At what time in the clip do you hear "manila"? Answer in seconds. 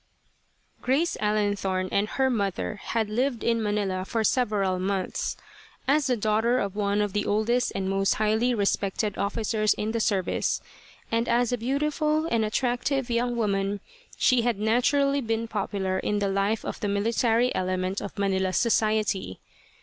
3.61-4.03